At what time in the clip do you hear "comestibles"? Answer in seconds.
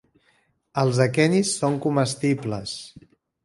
1.87-2.77